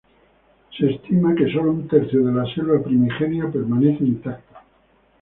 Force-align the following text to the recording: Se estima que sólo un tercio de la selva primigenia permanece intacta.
Se 0.75 0.89
estima 0.95 1.35
que 1.35 1.53
sólo 1.53 1.69
un 1.69 1.87
tercio 1.87 2.25
de 2.25 2.33
la 2.33 2.51
selva 2.55 2.81
primigenia 2.83 3.51
permanece 3.51 4.03
intacta. 4.03 4.63